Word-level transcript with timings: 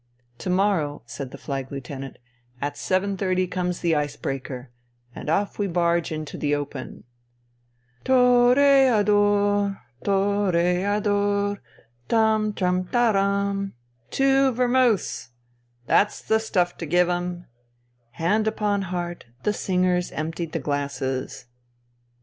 "To 0.39 0.49
morrow,'* 0.49 1.03
said 1.05 1.29
the 1.29 1.37
Flag 1.37 1.71
Lieutenant," 1.71 2.17
at 2.59 2.73
7.30 2.73 3.51
comes 3.51 3.81
the 3.81 3.93
ice 3.93 4.15
breaker, 4.15 4.71
and 5.13 5.29
off 5.29 5.59
we 5.59 5.67
barge 5.67 6.11
into 6.11 6.39
the 6.39 6.55
open." 6.55 7.03
"To 8.05 8.13
o 8.13 8.53
re 8.55 8.63
e 8.85 8.87
ad!or! 8.87 9.79
To 10.05 10.11
o 10.11 10.51
rrre 10.51 10.97
ado 10.97 11.09
o 11.11 11.13
o 11.13 11.47
o 11.49 11.51
or! 11.51 11.61
Tam 12.09 12.51
tram 12.53 12.85
taram 12.85 13.73
tam 13.73 13.73
'*" 13.93 13.99
Two 14.09 14.51
vermouths 14.53 15.29
1 15.29 15.35
""That's 15.85 16.21
the 16.23 16.39
stuff 16.39 16.77
to 16.79 16.87
give 16.87 17.07
'em 17.07 17.27
1" 17.33 17.45
Hand 18.23 18.47
upon 18.47 18.81
heart, 18.89 19.25
the 19.43 19.53
singers 19.53 20.11
emptied 20.13 20.53
the 20.53 20.57
glasses. 20.59 21.45